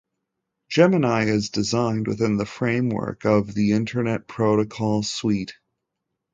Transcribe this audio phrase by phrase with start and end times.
[0.67, 5.53] Gemini is designed within the framework of the Internet protocol suite.